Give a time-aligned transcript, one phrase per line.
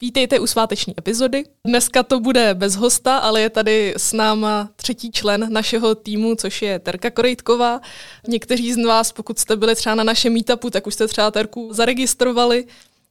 [0.00, 1.44] Vítejte u sváteční epizody.
[1.66, 6.62] Dneska to bude bez hosta, ale je tady s náma třetí člen našeho týmu, což
[6.62, 7.80] je Terka Korejtková.
[8.28, 11.68] Někteří z vás, pokud jste byli třeba na našem meetupu, tak už jste třeba Terku
[11.72, 12.66] zaregistrovali,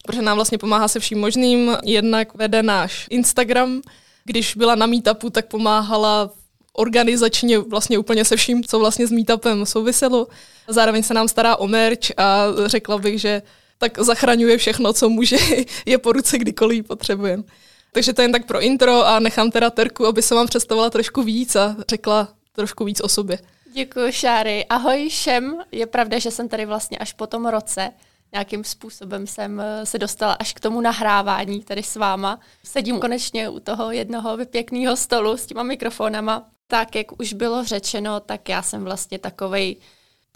[0.06, 1.78] protože nám vlastně pomáhá se vším možným.
[1.84, 3.82] Jednak vede náš Instagram.
[4.26, 6.30] Když byla na meetupu, tak pomáhala
[6.74, 10.28] organizačně vlastně úplně se vším, co vlastně s meetupem souviselo.
[10.68, 13.42] Zároveň se nám stará o merch a řekla bych, že
[13.78, 15.38] tak zachraňuje všechno, co může,
[15.86, 17.44] je po ruce kdykoliv potřebujeme.
[17.92, 21.24] Takže to jen tak pro intro a nechám teda Terku, aby se vám představila trošku
[21.24, 23.40] víc a řekla trošku víc o sobě.
[23.74, 24.66] Děkuji, Šáry.
[24.66, 25.58] Ahoj všem.
[25.72, 27.92] Je pravda, že jsem tady vlastně až po tom roce.
[28.32, 32.40] Nějakým způsobem jsem eh, se dostala až k tomu nahrávání tady s váma.
[32.64, 36.50] Sedím konečně u toho jednoho pěkného stolu s těma mikrofonama.
[36.68, 39.76] Tak, jak už bylo řečeno, tak já jsem vlastně takovej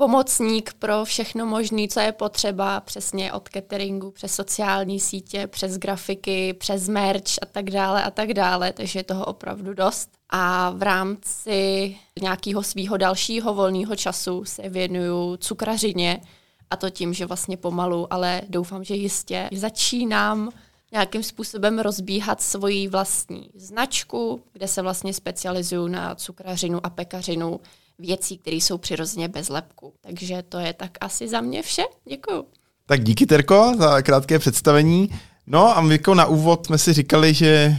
[0.01, 6.53] pomocník pro všechno možné, co je potřeba, přesně od cateringu, přes sociální sítě, přes grafiky,
[6.53, 10.09] přes merch a tak dále a tak dále, takže je toho opravdu dost.
[10.29, 16.21] A v rámci nějakého svého dalšího volného času se věnuju cukrařině
[16.69, 20.49] a to tím, že vlastně pomalu, ale doufám, že jistě začínám
[20.91, 27.59] nějakým způsobem rozbíhat svoji vlastní značku, kde se vlastně specializuju na cukrařinu a pekařinu,
[28.01, 29.93] věcí, které jsou přirozeně bez lepku.
[30.01, 31.83] Takže to je tak asi za mě vše.
[32.09, 32.45] Děkuju.
[32.85, 35.09] Tak díky, Terko, za krátké představení.
[35.47, 37.75] No a my jako na úvod jsme si říkali, že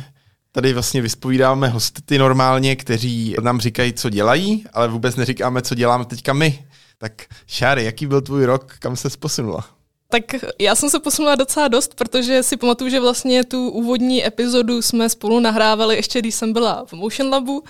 [0.53, 6.05] tady vlastně vyspovídáme hosty normálně, kteří nám říkají, co dělají, ale vůbec neříkáme, co děláme
[6.05, 6.67] teďka my.
[6.99, 7.13] Tak
[7.47, 9.67] Šáry, jaký byl tvůj rok, kam se posunula?
[10.09, 10.25] Tak
[10.61, 15.09] já jsem se posunula docela dost, protože si pamatuju, že vlastně tu úvodní epizodu jsme
[15.09, 17.65] spolu nahrávali ještě, když jsem byla v Motion Labu,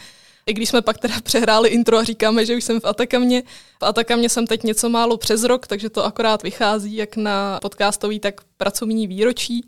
[0.46, 3.42] i když jsme pak teda přehráli intro a říkáme, že už jsem v Atakamě.
[3.80, 8.20] V Atakamě jsem teď něco málo přes rok, takže to akorát vychází jak na podcastový,
[8.20, 9.66] tak pracovní výročí.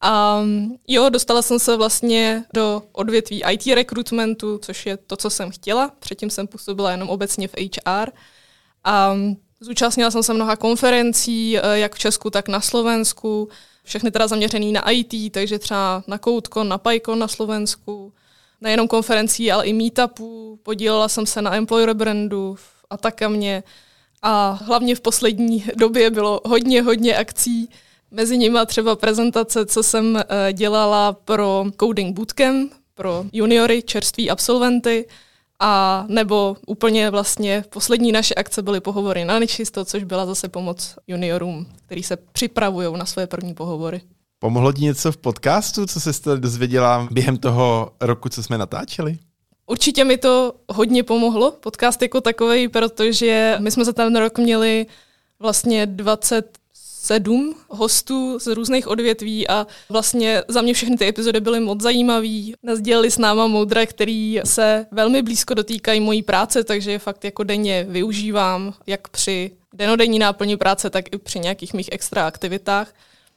[0.00, 0.42] A
[0.88, 5.92] jo, dostala jsem se vlastně do odvětví IT recruitmentu, což je to, co jsem chtěla.
[5.98, 8.10] Předtím jsem působila jenom obecně v HR.
[8.84, 9.16] A
[9.60, 13.48] zúčastnila jsem se mnoha konferencí, eh, jak v Česku, tak na Slovensku.
[13.84, 18.12] Všechny teda zaměřený na IT, takže třeba na Koutko, na PyCon na Slovensku,
[18.62, 20.58] nejenom konferencí, ale i meetupů.
[20.62, 23.62] Podílela jsem se na employer brandu v Atakamě
[24.22, 27.68] a hlavně v poslední době bylo hodně, hodně akcí.
[28.10, 35.06] Mezi nimi třeba prezentace, co jsem eh, dělala pro Coding Bootcamp, pro juniory, čerství absolventy,
[35.64, 40.96] a nebo úplně vlastně poslední naše akce byly pohovory na nečisto, což byla zase pomoc
[41.06, 44.00] juniorům, kteří se připravují na své první pohovory.
[44.42, 49.18] Pomohlo ti něco v podcastu, co se dozvěděla během toho roku, co jsme natáčeli?
[49.66, 54.86] Určitě mi to hodně pomohlo, podcast jako takový, protože my jsme za ten rok měli
[55.38, 61.80] vlastně 27 hostů z různých odvětví a vlastně za mě všechny ty epizody byly moc
[61.80, 62.54] zajímavý.
[62.62, 67.44] Nazdělili s náma moudra, který se velmi blízko dotýkají mojí práce, takže je fakt jako
[67.44, 72.92] denně využívám, jak při denodenní náplní práce, tak i při nějakých mých extra aktivitách.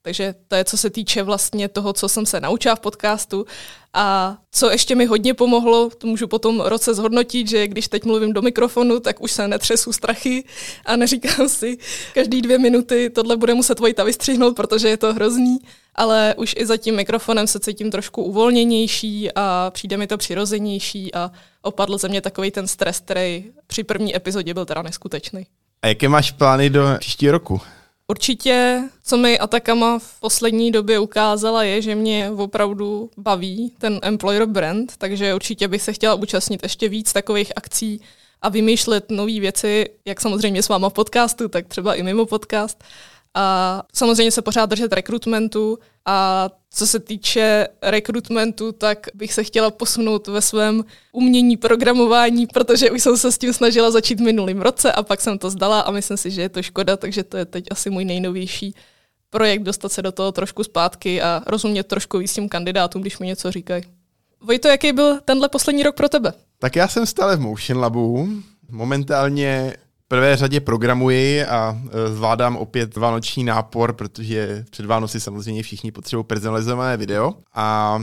[0.05, 3.45] Takže to je, co se týče vlastně toho, co jsem se naučila v podcastu.
[3.93, 8.33] A co ještě mi hodně pomohlo, to můžu potom roce zhodnotit, že když teď mluvím
[8.33, 10.43] do mikrofonu, tak už se netřesu strachy
[10.85, 11.77] a neříkám si
[12.13, 15.57] každý dvě minuty, tohle bude muset Vojta vystřihnout, protože je to hrozný,
[15.95, 21.13] ale už i za tím mikrofonem se cítím trošku uvolněnější a přijde mi to přirozenější
[21.13, 21.31] a
[21.61, 25.45] opadl ze mě takový ten stres, který při první epizodě byl teda neskutečný.
[25.81, 27.61] A jaké máš plány do příštího roku?
[28.07, 34.45] Určitě, co mi Atakama v poslední době ukázala, je, že mě opravdu baví ten employer
[34.45, 38.01] brand, takže určitě bych se chtěla účastnit ještě víc takových akcí
[38.41, 42.83] a vymýšlet nové věci, jak samozřejmě s váma v podcastu, tak třeba i mimo podcast.
[43.35, 49.71] A samozřejmě se pořád držet rekrutmentu a co se týče rekrutmentu, tak bych se chtěla
[49.71, 54.91] posunout ve svém umění programování, protože už jsem se s tím snažila začít minulým roce
[54.91, 57.45] a pak jsem to zdala a myslím si, že je to škoda, takže to je
[57.45, 58.75] teď asi můj nejnovější
[59.29, 63.27] projekt, dostat se do toho trošku zpátky a rozumět trošku víc tím kandidátům, když mi
[63.27, 63.83] něco říkají.
[64.41, 66.33] Vojto, jaký byl tenhle poslední rok pro tebe?
[66.59, 68.29] Tak já jsem stále v Motion Labu.
[68.69, 69.73] Momentálně
[70.07, 76.25] prvé řadě programuji a e, zvládám opět vánoční nápor, protože před Vánoci samozřejmě všichni potřebují
[76.25, 77.33] personalizované video.
[77.53, 77.99] A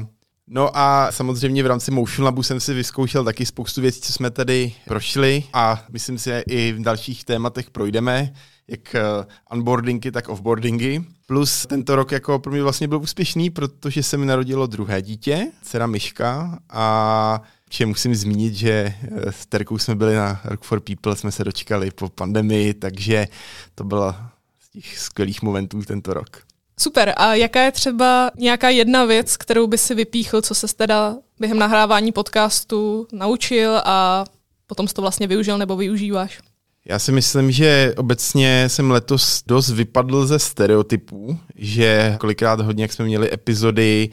[0.54, 4.30] No a samozřejmě v rámci Motion Labu jsem si vyzkoušel taky spoustu věcí, co jsme
[4.30, 8.32] tady prošli a myslím si, že i v dalších tématech projdeme,
[8.68, 9.02] jak e,
[9.50, 11.00] onboardingy, tak offboardingy.
[11.26, 15.52] Plus tento rok jako pro mě vlastně byl úspěšný, protože se mi narodilo druhé dítě,
[15.62, 17.42] dcera Myška a
[17.72, 21.44] že musím zmínit, že eh, s Terkou jsme byli na Rock for People, jsme se
[21.44, 23.28] dočkali po pandemii, takže
[23.74, 24.30] to byla
[24.60, 26.42] z těch skvělých momentů tento rok.
[26.80, 27.14] Super.
[27.16, 31.58] A jaká je třeba nějaká jedna věc, kterou by si vypíchl, co se teda během
[31.58, 34.24] nahrávání podcastu naučil a
[34.66, 36.40] potom jsi to vlastně využil nebo využíváš?
[36.84, 42.92] Já si myslím, že obecně jsem letos dost vypadl ze stereotypů, že kolikrát hodně, jak
[42.92, 44.10] jsme měli epizody,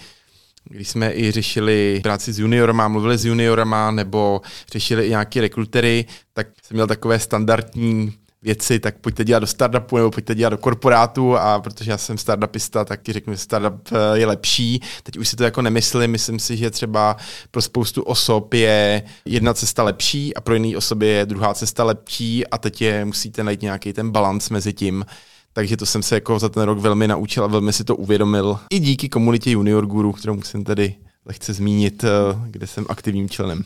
[0.63, 4.41] když jsme i řešili práci s juniorama, mluvili s juniorama, nebo
[4.71, 9.97] řešili i nějaké rekrutery, tak jsem měl takové standardní věci, tak pojďte dělat do startupu
[9.97, 13.89] nebo pojďte dělat do korporátu a protože já jsem startupista, tak ti řeknu, že startup
[13.91, 14.81] eh, je lepší.
[15.03, 17.17] Teď už si to jako nemyslím, myslím si, že třeba
[17.51, 22.47] pro spoustu osob je jedna cesta lepší a pro jiné osoby je druhá cesta lepší
[22.47, 25.05] a teď je musíte najít nějaký ten balans mezi tím.
[25.53, 28.59] Takže to jsem se jako za ten rok velmi naučil a velmi si to uvědomil.
[28.71, 32.07] I díky komunitě Junior Guru, kterou musím tady lehce zmínit, eh,
[32.45, 33.63] kde jsem aktivním členem.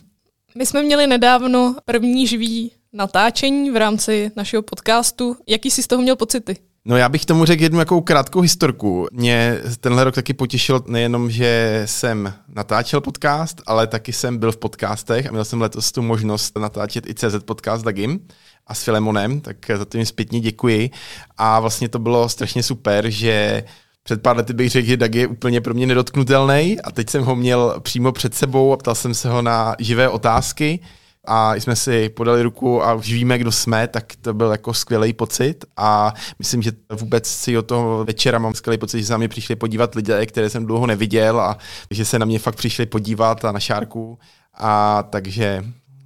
[0.57, 5.35] My jsme měli nedávno první živý natáčení v rámci našeho podcastu.
[5.47, 6.57] Jaký jsi z toho měl pocity?
[6.85, 9.07] No já bych tomu řekl jednu jakou krátkou historku.
[9.11, 14.57] Mě tenhle rok taky potěšil nejenom, že jsem natáčel podcast, ale taky jsem byl v
[14.57, 18.19] podcastech a měl jsem letos tu možnost natáčet i CZ podcast Dagim
[18.67, 20.89] a s Filemonem, tak za to jim zpětně děkuji.
[21.37, 23.63] A vlastně to bylo strašně super, že
[24.03, 27.23] před pár lety bych řekl, že Dag je úplně pro mě nedotknutelný a teď jsem
[27.23, 30.79] ho měl přímo před sebou a ptal jsem se ho na živé otázky
[31.25, 35.13] a jsme si podali ruku a už víme, kdo jsme, tak to byl jako skvělý
[35.13, 39.17] pocit a myslím, že vůbec si od toho večera mám skvělý pocit, že se na
[39.17, 41.57] mě přišli podívat lidé, které jsem dlouho neviděl a
[41.91, 44.19] že se na mě fakt přišli podívat a na šárku
[44.53, 45.65] a takže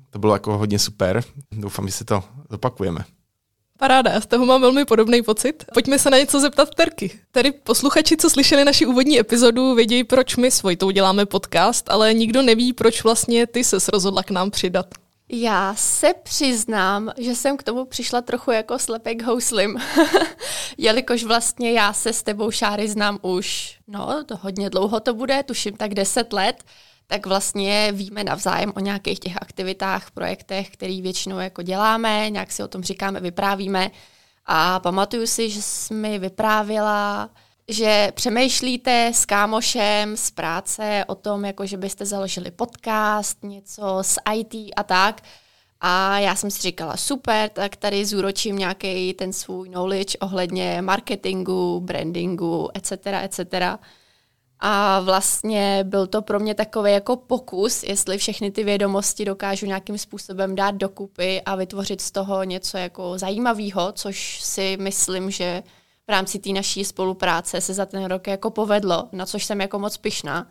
[0.09, 1.23] to bylo jako hodně super.
[1.51, 2.99] Doufám, že si to zopakujeme.
[3.79, 5.65] Paráda, já z toho mám velmi podobný pocit.
[5.73, 7.19] Pojďme se na něco zeptat Terky.
[7.31, 12.13] Tady posluchači, co slyšeli naši úvodní epizodu, vědějí, proč my s Vojtou děláme podcast, ale
[12.13, 14.85] nikdo neví, proč vlastně ty se rozhodla k nám přidat.
[15.29, 19.77] Já se přiznám, že jsem k tomu přišla trochu jako slepek houslim,
[20.77, 25.43] jelikož vlastně já se s tebou, Šáry, znám už, no, to hodně dlouho to bude,
[25.43, 26.63] tuším tak 10 let,
[27.07, 32.63] tak vlastně víme navzájem o nějakých těch aktivitách, projektech, který většinou jako děláme, nějak si
[32.63, 33.91] o tom říkáme, vyprávíme.
[34.45, 37.29] A pamatuju si, že jsi mi vyprávila,
[37.71, 44.19] že přemýšlíte s kámošem z práce o tom, jako že byste založili podcast, něco s
[44.35, 45.21] IT a tak.
[45.81, 51.79] A já jsem si říkala, super, tak tady zúročím nějaký ten svůj knowledge ohledně marketingu,
[51.79, 52.91] brandingu, etc.,
[53.23, 53.39] etc.
[54.59, 59.97] A vlastně byl to pro mě takový jako pokus, jestli všechny ty vědomosti dokážu nějakým
[59.97, 65.63] způsobem dát dokupy a vytvořit z toho něco jako zajímavého, což si myslím, že
[66.07, 69.79] v rámci té naší spolupráce se za ten rok jako povedlo, na což jsem jako
[69.79, 70.47] moc pyšná.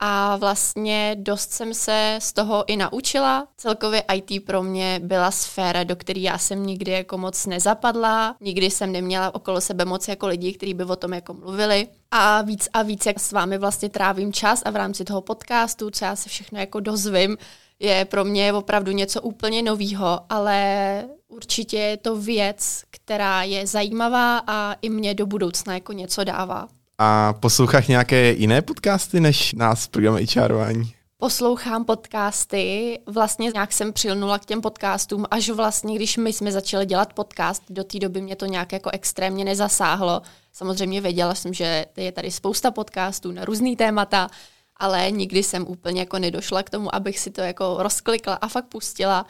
[0.00, 3.48] A vlastně dost jsem se z toho i naučila.
[3.56, 8.36] Celkově IT pro mě byla sféra, do které já jsem nikdy jako moc nezapadla.
[8.40, 11.88] Nikdy jsem neměla okolo sebe moc jako lidí, kteří by o tom jako mluvili.
[12.10, 15.90] A víc a víc, jak s vámi vlastně trávím čas a v rámci toho podcastu,
[15.90, 17.38] co já se všechno jako dozvím,
[17.78, 24.42] je pro mě opravdu něco úplně novýho, ale určitě je to věc, která je zajímavá
[24.46, 26.68] a i mě do budoucna jako něco dává.
[26.98, 30.94] A posloucháš nějaké jiné podcasty než nás program HRování?
[31.20, 36.86] Poslouchám podcasty, vlastně nějak jsem přilnula k těm podcastům, až vlastně, když my jsme začali
[36.86, 40.22] dělat podcast, do té doby mě to nějak jako extrémně nezasáhlo.
[40.52, 44.28] Samozřejmě věděla jsem, že je tady spousta podcastů na různý témata,
[44.76, 48.66] ale nikdy jsem úplně jako nedošla k tomu, abych si to jako rozklikla a fakt
[48.66, 49.26] pustila.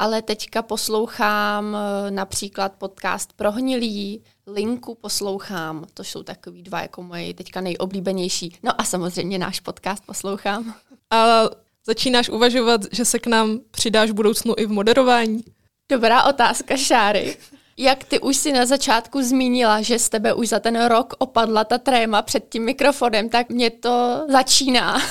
[0.00, 7.34] Ale teďka poslouchám eh, například podcast Prohnilý, Linku poslouchám, to jsou takový dva jako moje
[7.34, 8.56] teďka nejoblíbenější.
[8.62, 10.74] No a samozřejmě náš podcast poslouchám.
[11.10, 11.42] A
[11.86, 15.44] začínáš uvažovat, že se k nám přidáš v budoucnu i v moderování?
[15.92, 17.36] Dobrá otázka, Šáry.
[17.76, 21.64] Jak ty už si na začátku zmínila, že z tebe už za ten rok opadla
[21.64, 25.02] ta tréma před tím mikrofonem, tak mě to začíná.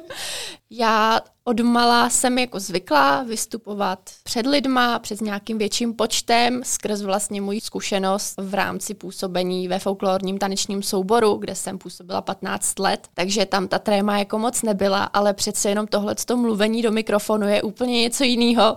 [0.70, 1.60] Já od
[2.08, 8.54] jsem jako zvyklá vystupovat před lidma, před nějakým větším počtem, skrz vlastně můj zkušenost v
[8.54, 14.18] rámci působení ve folklorním tanečním souboru, kde jsem působila 15 let, takže tam ta tréma
[14.18, 18.76] jako moc nebyla, ale přece jenom tohle mluvení do mikrofonu je úplně něco jiného.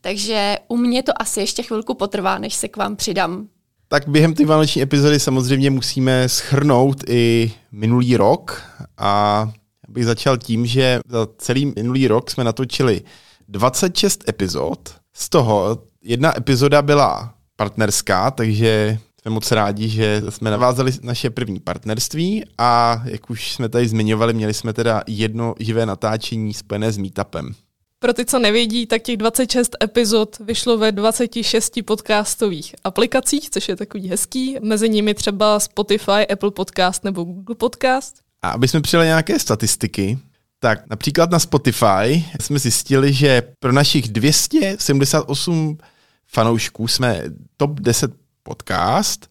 [0.00, 3.48] Takže u mě to asi ještě chvilku potrvá, než se k vám přidám.
[3.88, 8.62] Tak během té vánoční epizody samozřejmě musíme schrnout i minulý rok
[8.98, 9.50] a
[9.88, 13.02] bych začal tím, že za celý minulý rok jsme natočili
[13.48, 20.92] 26 epizod, z toho jedna epizoda byla partnerská, takže jsme moc rádi, že jsme navázali
[21.02, 26.54] naše první partnerství a jak už jsme tady zmiňovali, měli jsme teda jedno živé natáčení
[26.54, 27.54] spojené s meetupem.
[27.98, 33.76] Pro ty, co nevědí, tak těch 26 epizod vyšlo ve 26 podcastových aplikacích, což je
[33.76, 34.56] takový hezký.
[34.62, 38.14] Mezi nimi třeba Spotify, Apple Podcast nebo Google Podcast.
[38.42, 40.18] A aby jsme přijeli nějaké statistiky,
[40.58, 45.78] tak například na Spotify jsme zjistili, že pro našich 278
[46.26, 47.22] fanoušků jsme
[47.56, 49.30] top 10 podcast,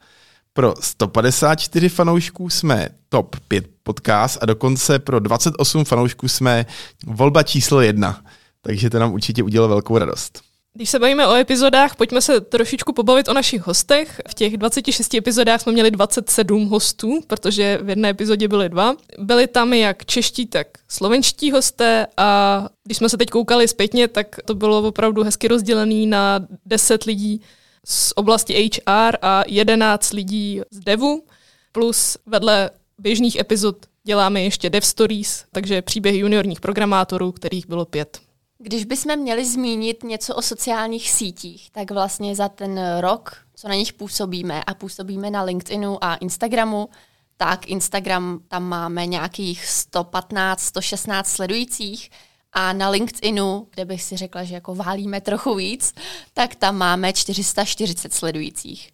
[0.53, 6.65] pro 154 fanoušků jsme top 5 podcast a dokonce pro 28 fanoušků jsme
[7.05, 8.23] volba číslo 1.
[8.61, 10.50] Takže to nám určitě udělalo velkou radost.
[10.73, 14.21] Když se bavíme o epizodách, pojďme se trošičku pobavit o našich hostech.
[14.29, 18.95] V těch 26 epizodách jsme měli 27 hostů, protože v jedné epizodě byly dva.
[19.19, 24.35] Byli tam jak čeští, tak slovenští hosté a když jsme se teď koukali zpětně, tak
[24.45, 27.41] to bylo opravdu hezky rozdělený na 10 lidí
[27.85, 31.23] z oblasti HR a 11 lidí z devu,
[31.71, 38.30] plus vedle běžných epizod děláme ještě dev stories, takže příběhy juniorních programátorů, kterých bylo pět.
[38.63, 43.75] Když bychom měli zmínit něco o sociálních sítích, tak vlastně za ten rok, co na
[43.75, 46.89] nich působíme a působíme na LinkedInu a Instagramu,
[47.37, 52.09] tak Instagram tam máme nějakých 115, 116 sledujících
[52.53, 55.93] a na LinkedInu, kde bych si řekla, že jako válíme trochu víc,
[56.33, 58.91] tak tam máme 440 sledujících.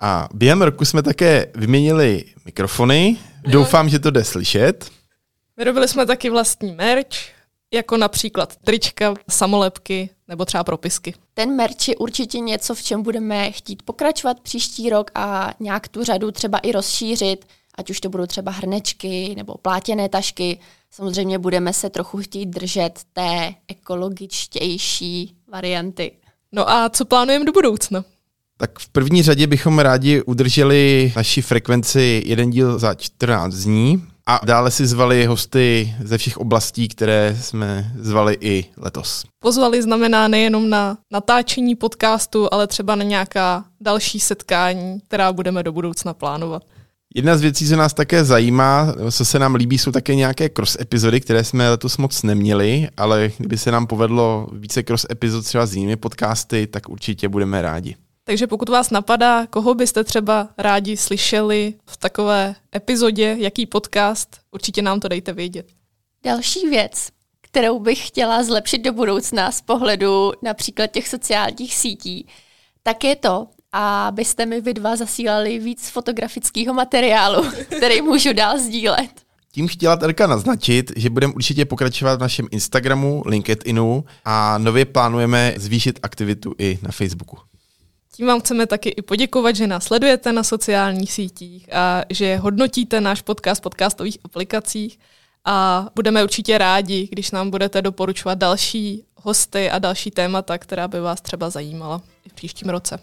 [0.00, 3.16] A během roku jsme také vyměnili mikrofony.
[3.42, 4.90] Doufám, že to jde slyšet.
[5.56, 7.08] Vyrobili jsme taky vlastní merch,
[7.74, 11.14] jako například trička, samolepky nebo třeba propisky.
[11.34, 16.04] Ten merch je určitě něco, v čem budeme chtít pokračovat příští rok a nějak tu
[16.04, 20.58] řadu třeba i rozšířit, ať už to budou třeba hrnečky nebo plátěné tašky.
[20.90, 26.12] Samozřejmě budeme se trochu chtít držet té ekologičtější varianty.
[26.52, 28.04] No a co plánujeme do budoucna?
[28.56, 34.40] Tak v první řadě bychom rádi udrželi naši frekvenci jeden díl za 14 dní, a
[34.44, 39.24] dále si zvali hosty ze všech oblastí, které jsme zvali i letos.
[39.38, 45.72] Pozvali znamená nejenom na natáčení podcastu, ale třeba na nějaká další setkání, která budeme do
[45.72, 46.62] budoucna plánovat.
[47.16, 50.76] Jedna z věcí, co nás také zajímá, co se nám líbí, jsou také nějaké cross
[50.80, 55.66] epizody, které jsme letos moc neměli, ale kdyby se nám povedlo více cross epizod třeba
[55.66, 57.96] s jinými podcasty, tak určitě budeme rádi.
[58.26, 64.82] Takže pokud vás napadá, koho byste třeba rádi slyšeli v takové epizodě, jaký podcast, určitě
[64.82, 65.66] nám to dejte vědět.
[66.24, 67.08] Další věc,
[67.40, 72.26] kterou bych chtěla zlepšit do budoucna z pohledu například těch sociálních sítí,
[72.82, 77.44] tak je to, abyste mi vy dva zasílali víc fotografického materiálu,
[77.76, 79.10] který můžu dál sdílet.
[79.52, 85.54] Tím chtěla Terka naznačit, že budeme určitě pokračovat v našem Instagramu, LinkedInu a nově plánujeme
[85.56, 87.53] zvýšit aktivitu i na Facebooku.
[88.16, 93.00] Tím vám chceme taky i poděkovat, že nás sledujete na sociálních sítích a že hodnotíte
[93.00, 94.98] náš podcast v podcastových aplikacích
[95.44, 101.00] a budeme určitě rádi, když nám budete doporučovat další hosty a další témata, která by
[101.00, 102.98] vás třeba zajímala i v příštím roce.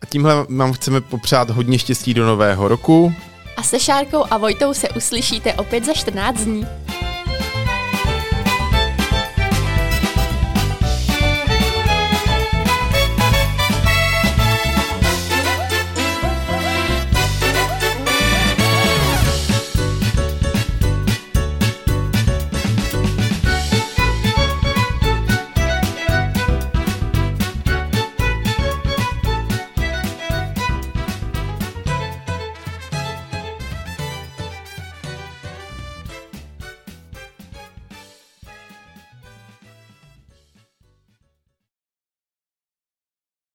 [0.00, 3.12] A tímhle vám chceme popřát hodně štěstí do nového roku.
[3.56, 6.66] A se Šárkou a Vojtou se uslyšíte opět za 14 dní.